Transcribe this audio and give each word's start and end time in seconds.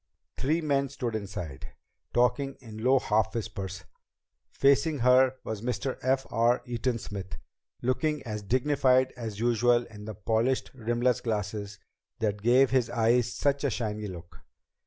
Three 0.35 0.61
men 0.61 0.89
stood 0.89 1.13
inside, 1.13 1.73
talking 2.11 2.55
in 2.59 2.83
low 2.83 2.97
half 2.97 3.35
whispers. 3.35 3.83
Facing 4.49 4.97
her 4.97 5.35
was 5.43 5.61
Mr. 5.61 5.99
F. 6.01 6.25
R. 6.31 6.63
Eaton 6.65 6.97
Smith, 6.97 7.37
looking 7.83 8.23
as 8.23 8.41
dignified 8.41 9.13
as 9.15 9.39
usual 9.39 9.85
in 9.85 10.05
the 10.05 10.15
polished 10.15 10.71
rimless 10.73 11.21
glasses 11.21 11.77
that 12.17 12.41
gave 12.41 12.71
his 12.71 12.89
eyes 12.89 13.31
such 13.31 13.63
a 13.63 13.69
shiny 13.69 14.07
look. 14.07 14.41